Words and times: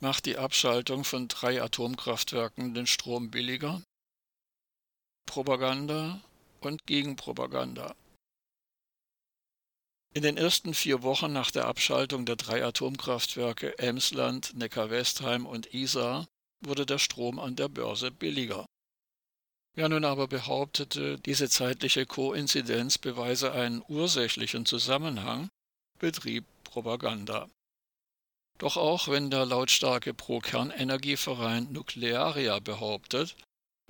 Macht 0.00 0.26
die 0.26 0.36
Abschaltung 0.36 1.04
von 1.04 1.26
drei 1.28 1.62
Atomkraftwerken 1.62 2.74
den 2.74 2.86
Strom 2.86 3.30
billiger? 3.30 3.82
Propaganda 5.26 6.20
und 6.60 6.86
Gegenpropaganda. 6.86 7.96
In 10.12 10.22
den 10.22 10.36
ersten 10.36 10.74
vier 10.74 11.02
Wochen 11.02 11.32
nach 11.32 11.50
der 11.50 11.66
Abschaltung 11.66 12.26
der 12.26 12.36
drei 12.36 12.64
Atomkraftwerke 12.64 13.78
Emsland, 13.78 14.54
Neckar-Westheim 14.54 15.46
und 15.46 15.72
Isar 15.74 16.26
wurde 16.60 16.86
der 16.86 16.98
Strom 16.98 17.38
an 17.38 17.56
der 17.56 17.68
Börse 17.68 18.10
billiger. 18.10 18.66
Wer 19.74 19.88
nun 19.88 20.04
aber 20.04 20.26
behauptete, 20.26 21.18
diese 21.18 21.50
zeitliche 21.50 22.06
Koinzidenz 22.06 22.96
beweise 22.96 23.52
einen 23.52 23.82
ursächlichen 23.88 24.64
Zusammenhang, 24.64 25.48
betrieb 25.98 26.46
Propaganda. 26.64 27.48
Doch 28.58 28.76
auch 28.76 29.08
wenn 29.08 29.30
der 29.30 29.44
lautstarke 29.44 30.14
Pro-Kernenergieverein 30.14 31.72
Nuklearia 31.72 32.58
behauptet, 32.58 33.36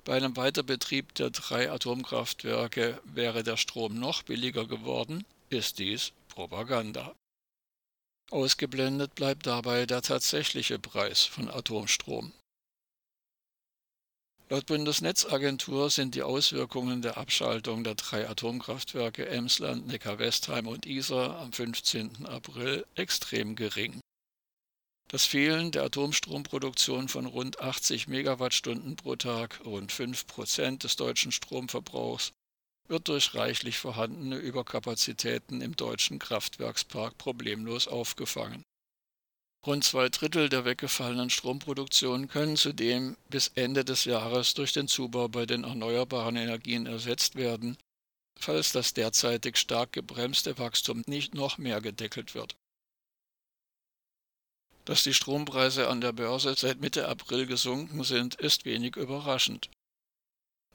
bei 0.03 0.15
einem 0.15 0.35
Weiterbetrieb 0.35 1.15
der 1.15 1.29
drei 1.29 1.71
Atomkraftwerke 1.71 3.01
wäre 3.05 3.43
der 3.43 3.57
Strom 3.57 3.99
noch 3.99 4.23
billiger 4.23 4.65
geworden, 4.65 5.25
ist 5.49 5.79
dies 5.79 6.11
Propaganda. 6.29 7.15
Ausgeblendet 8.29 9.15
bleibt 9.15 9.45
dabei 9.45 9.85
der 9.85 10.01
tatsächliche 10.01 10.79
Preis 10.79 11.23
von 11.23 11.49
Atomstrom. 11.49 12.33
Laut 14.49 14.65
Bundesnetzagentur 14.65 15.89
sind 15.89 16.15
die 16.15 16.23
Auswirkungen 16.23 17.01
der 17.01 17.17
Abschaltung 17.17 17.83
der 17.83 17.95
drei 17.95 18.29
Atomkraftwerke 18.29 19.27
Emsland, 19.27 19.87
Neckar-Westheim 19.87 20.67
und 20.67 20.85
Isar 20.85 21.37
am 21.39 21.51
15. 21.51 22.25
April 22.25 22.85
extrem 22.95 23.57
gering. 23.57 23.99
Das 25.09 25.25
Fehlen 25.25 25.71
der 25.71 25.83
Atomstromproduktion 25.83 27.07
von 27.07 27.25
rund 27.27 27.61
80 27.61 28.07
Megawattstunden 28.07 28.97
pro 28.97 29.15
Tag, 29.15 29.61
rund 29.65 29.91
5 29.91 30.27
Prozent 30.27 30.83
des 30.83 30.97
deutschen 30.97 31.31
Stromverbrauchs, 31.31 32.33
wird 32.89 33.07
durch 33.07 33.33
reichlich 33.33 33.77
vorhandene 33.77 34.37
Überkapazitäten 34.37 35.61
im 35.61 35.75
deutschen 35.75 36.19
Kraftwerkspark 36.19 37.17
problemlos 37.17 37.87
aufgefangen. 37.87 38.63
Rund 39.65 39.83
zwei 39.83 40.07
Drittel 40.07 40.49
der 40.49 40.65
weggefallenen 40.65 41.29
Stromproduktion 41.29 42.27
können 42.27 42.55
zudem 42.55 43.17
bis 43.29 43.49
Ende 43.55 43.83
des 43.83 44.05
Jahres 44.05 44.53
durch 44.53 44.71
den 44.71 44.87
Zubau 44.87 45.27
bei 45.27 45.45
den 45.45 45.63
erneuerbaren 45.63 46.35
Energien 46.35 46.85
ersetzt 46.85 47.35
werden, 47.35 47.77
falls 48.39 48.71
das 48.71 48.93
derzeitig 48.93 49.57
stark 49.57 49.91
gebremste 49.91 50.57
Wachstum 50.57 51.01
nicht 51.05 51.33
noch 51.33 51.57
mehr 51.57 51.81
gedeckelt 51.81 52.35
wird. 52.35 52.55
Dass 54.87 55.03
die 55.03 55.13
Strompreise 55.13 55.89
an 55.89 55.99
der 55.99 56.13
Börse 56.13 56.55
seit 56.55 56.79
Mitte 56.79 57.09
April 57.09 57.45
gesunken 57.45 58.05
sind, 58.05 58.35
ist 58.35 58.63
wenig 58.63 58.95
überraschend. 58.95 59.69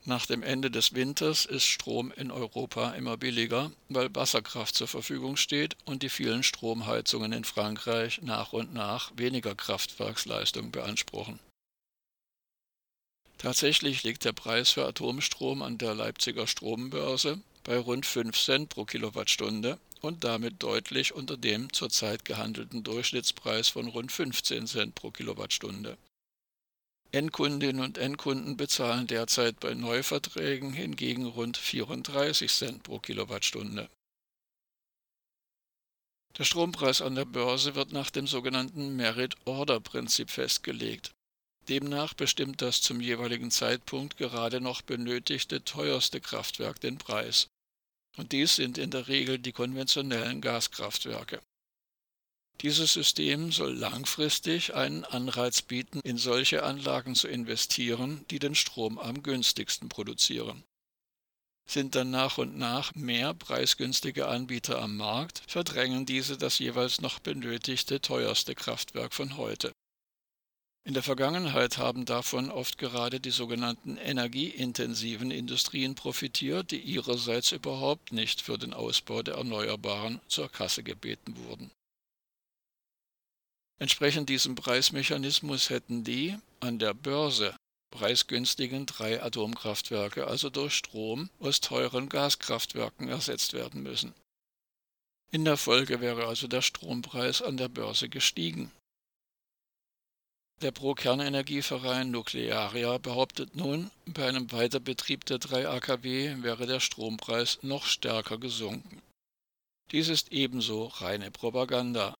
Nach 0.04 0.26
dem 0.26 0.42
Ende 0.42 0.70
des 0.70 0.94
Winters 0.94 1.46
ist 1.46 1.64
Strom 1.64 2.12
in 2.12 2.30
Europa 2.30 2.90
immer 2.90 3.16
billiger, 3.16 3.72
weil 3.88 4.14
Wasserkraft 4.14 4.74
zur 4.74 4.86
Verfügung 4.86 5.38
steht 5.38 5.78
und 5.86 6.02
die 6.02 6.10
vielen 6.10 6.42
Stromheizungen 6.42 7.32
in 7.32 7.44
Frankreich 7.44 8.20
nach 8.20 8.52
und 8.52 8.74
nach 8.74 9.12
weniger 9.16 9.54
Kraftwerksleistung 9.54 10.70
beanspruchen. 10.70 11.38
Tatsächlich 13.38 14.02
liegt 14.02 14.26
der 14.26 14.34
Preis 14.34 14.72
für 14.72 14.84
Atomstrom 14.84 15.62
an 15.62 15.78
der 15.78 15.94
Leipziger 15.94 16.46
Strombörse 16.46 17.40
bei 17.64 17.78
rund 17.78 18.04
5 18.04 18.38
Cent 18.38 18.68
pro 18.68 18.84
Kilowattstunde 18.84 19.78
und 20.02 20.24
damit 20.24 20.62
deutlich 20.62 21.14
unter 21.14 21.36
dem 21.36 21.72
zurzeit 21.72 22.24
gehandelten 22.24 22.82
Durchschnittspreis 22.82 23.68
von 23.68 23.86
rund 23.86 24.12
15 24.12 24.66
Cent 24.66 24.94
pro 24.94 25.10
Kilowattstunde. 25.10 25.96
Endkundinnen 27.12 27.82
und 27.82 27.98
Endkunden 27.98 28.56
bezahlen 28.56 29.06
derzeit 29.06 29.60
bei 29.60 29.74
Neuverträgen 29.74 30.72
hingegen 30.72 31.26
rund 31.26 31.56
34 31.56 32.50
Cent 32.50 32.82
pro 32.82 32.98
Kilowattstunde. 32.98 33.88
Der 36.38 36.44
Strompreis 36.44 37.02
an 37.02 37.14
der 37.14 37.26
Börse 37.26 37.74
wird 37.74 37.92
nach 37.92 38.10
dem 38.10 38.26
sogenannten 38.26 38.96
Merit-Order-Prinzip 38.96 40.30
festgelegt. 40.30 41.12
Demnach 41.68 42.14
bestimmt 42.14 42.62
das 42.62 42.80
zum 42.80 43.00
jeweiligen 43.00 43.50
Zeitpunkt 43.50 44.16
gerade 44.16 44.60
noch 44.60 44.82
benötigte 44.82 45.62
teuerste 45.62 46.20
Kraftwerk 46.20 46.80
den 46.80 46.98
Preis. 46.98 47.48
Und 48.16 48.32
dies 48.32 48.56
sind 48.56 48.78
in 48.78 48.90
der 48.90 49.08
Regel 49.08 49.38
die 49.38 49.52
konventionellen 49.52 50.40
Gaskraftwerke. 50.40 51.40
Dieses 52.60 52.92
System 52.92 53.50
soll 53.50 53.74
langfristig 53.74 54.74
einen 54.74 55.04
Anreiz 55.04 55.62
bieten, 55.62 56.00
in 56.04 56.18
solche 56.18 56.62
Anlagen 56.62 57.14
zu 57.14 57.26
investieren, 57.26 58.24
die 58.30 58.38
den 58.38 58.54
Strom 58.54 58.98
am 58.98 59.22
günstigsten 59.22 59.88
produzieren. 59.88 60.62
Sind 61.66 61.94
dann 61.94 62.10
nach 62.10 62.38
und 62.38 62.58
nach 62.58 62.94
mehr 62.94 63.34
preisgünstige 63.34 64.28
Anbieter 64.28 64.80
am 64.80 64.96
Markt, 64.96 65.42
verdrängen 65.46 66.06
diese 66.06 66.36
das 66.36 66.58
jeweils 66.58 67.00
noch 67.00 67.18
benötigte 67.18 68.00
teuerste 68.00 68.54
Kraftwerk 68.54 69.14
von 69.14 69.36
heute. 69.36 69.72
In 70.84 70.94
der 70.94 71.02
Vergangenheit 71.04 71.78
haben 71.78 72.04
davon 72.04 72.50
oft 72.50 72.76
gerade 72.76 73.20
die 73.20 73.30
sogenannten 73.30 73.96
energieintensiven 73.98 75.30
Industrien 75.30 75.94
profitiert, 75.94 76.72
die 76.72 76.80
ihrerseits 76.80 77.52
überhaupt 77.52 78.12
nicht 78.12 78.42
für 78.42 78.58
den 78.58 78.74
Ausbau 78.74 79.22
der 79.22 79.34
Erneuerbaren 79.34 80.20
zur 80.26 80.50
Kasse 80.50 80.82
gebeten 80.82 81.36
wurden. 81.36 81.70
Entsprechend 83.78 84.28
diesem 84.28 84.56
Preismechanismus 84.56 85.70
hätten 85.70 86.02
die 86.02 86.36
an 86.60 86.78
der 86.78 86.94
Börse 86.94 87.56
preisgünstigen 87.92 88.86
drei 88.86 89.22
Atomkraftwerke 89.22 90.26
also 90.26 90.50
durch 90.50 90.74
Strom 90.74 91.30
aus 91.38 91.60
teuren 91.60 92.08
Gaskraftwerken 92.08 93.08
ersetzt 93.08 93.52
werden 93.52 93.82
müssen. 93.82 94.14
In 95.30 95.44
der 95.44 95.56
Folge 95.56 96.00
wäre 96.00 96.26
also 96.26 96.48
der 96.48 96.62
Strompreis 96.62 97.40
an 97.40 97.56
der 97.56 97.68
Börse 97.68 98.08
gestiegen. 98.08 98.72
Der 100.60 100.70
Pro-Kernenergieverein 100.70 102.10
Nuklearia 102.10 102.98
behauptet 102.98 103.56
nun, 103.56 103.90
bei 104.06 104.28
einem 104.28 104.52
Weiterbetrieb 104.52 105.24
der 105.24 105.38
drei 105.38 105.68
AKW 105.68 106.42
wäre 106.42 106.66
der 106.66 106.80
Strompreis 106.80 107.58
noch 107.62 107.86
stärker 107.86 108.38
gesunken. 108.38 109.02
Dies 109.90 110.08
ist 110.08 110.30
ebenso 110.30 110.86
reine 110.86 111.30
Propaganda 111.30 112.14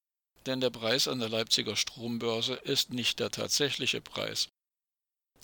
denn 0.47 0.61
der 0.61 0.71
Preis 0.71 1.09
an 1.09 1.19
der 1.19 1.29
Leipziger 1.29 1.77
Strombörse 1.77 2.55
ist 2.55 2.93
nicht 2.93 3.21
der 3.21 3.31
tatsächliche 3.31 4.01
Preis. 4.01 4.49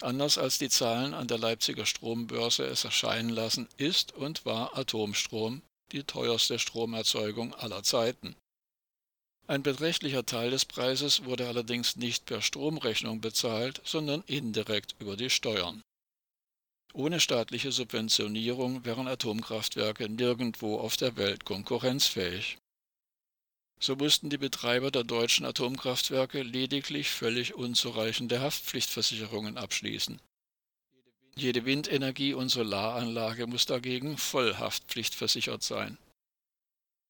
Anders 0.00 0.38
als 0.38 0.58
die 0.58 0.68
Zahlen 0.68 1.14
an 1.14 1.28
der 1.28 1.38
Leipziger 1.38 1.86
Strombörse 1.86 2.64
es 2.64 2.84
erscheinen 2.84 3.30
lassen, 3.30 3.68
ist 3.76 4.12
und 4.12 4.44
war 4.44 4.76
Atomstrom 4.76 5.62
die 5.92 6.04
teuerste 6.04 6.58
Stromerzeugung 6.58 7.54
aller 7.54 7.82
Zeiten. 7.82 8.36
Ein 9.48 9.62
beträchtlicher 9.62 10.26
Teil 10.26 10.50
des 10.50 10.66
Preises 10.66 11.24
wurde 11.24 11.48
allerdings 11.48 11.96
nicht 11.96 12.26
per 12.26 12.42
Stromrechnung 12.42 13.22
bezahlt, 13.22 13.80
sondern 13.82 14.22
indirekt 14.26 14.94
über 14.98 15.16
die 15.16 15.30
Steuern. 15.30 15.82
Ohne 16.92 17.18
staatliche 17.18 17.72
Subventionierung 17.72 18.84
wären 18.84 19.08
Atomkraftwerke 19.08 20.10
nirgendwo 20.10 20.78
auf 20.78 20.98
der 20.98 21.16
Welt 21.16 21.46
konkurrenzfähig. 21.46 22.58
So 23.80 23.96
mussten 23.96 24.28
die 24.28 24.36
Betreiber 24.36 24.90
der 24.90 25.04
deutschen 25.04 25.46
Atomkraftwerke 25.46 26.42
lediglich 26.42 27.08
völlig 27.08 27.54
unzureichende 27.54 28.40
Haftpflichtversicherungen 28.40 29.56
abschließen. 29.56 30.20
Jede 31.36 31.64
Windenergie- 31.64 32.34
und 32.34 32.50
Solaranlage 32.50 33.46
muss 33.46 33.64
dagegen 33.64 34.18
voll 34.18 34.56
haftpflichtversichert 34.56 35.62
sein. 35.62 35.96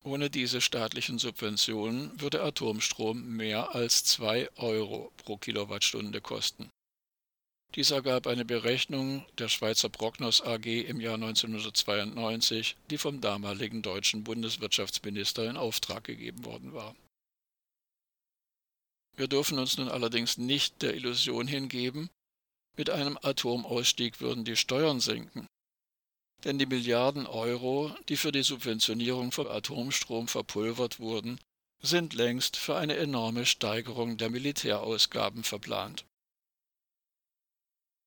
Ohne 0.09 0.31
diese 0.31 0.61
staatlichen 0.61 1.19
Subventionen 1.19 2.21
würde 2.21 2.43
Atomstrom 2.43 3.37
mehr 3.37 3.75
als 3.75 4.05
2 4.05 4.49
Euro 4.57 5.13
pro 5.19 5.37
Kilowattstunde 5.37 6.21
kosten 6.21 6.71
dies 7.75 7.91
ergab 7.91 8.27
eine 8.27 8.45
Berechnung 8.45 9.27
der 9.37 9.49
Schweizer 9.49 9.91
Prognos 9.91 10.41
AG 10.41 10.65
im 10.67 11.01
Jahr 11.01 11.15
1992, 11.15 12.77
die 12.91 12.99
vom 12.99 13.21
damaligen 13.21 13.83
deutschen 13.83 14.25
Bundeswirtschaftsminister 14.25 15.49
in 15.49 15.57
Auftrag 15.57 16.05
gegeben 16.05 16.45
worden 16.45 16.73
war. 16.73 16.97
Wir 19.17 19.29
dürfen 19.29 19.59
uns 19.59 19.77
nun 19.77 19.89
allerdings 19.89 20.39
nicht 20.39 20.81
der 20.81 20.95
Illusion 20.95 21.47
hingeben, 21.47 22.09
mit 22.77 22.89
einem 22.89 23.19
Atomausstieg 23.21 24.21
würden 24.21 24.45
die 24.45 24.57
Steuern 24.57 25.01
sinken. 25.01 25.47
Denn 26.45 26.59
die 26.59 26.67
Milliarden 26.67 27.27
Euro, 27.27 27.93
die 28.09 28.17
für 28.17 28.33
die 28.33 28.43
Subventionierung 28.43 29.33
von 29.33 29.49
Atomstrom 29.49 30.29
verpulvert 30.29 31.01
wurden, 31.01 31.41
sind 31.81 32.15
längst 32.15 32.57
für 32.57 32.77
eine 32.77 32.97
enorme 32.97 33.47
Steigerung 33.47 34.17
der 34.17 34.31
Militärausgaben 34.31 35.45
verplant 35.45 36.05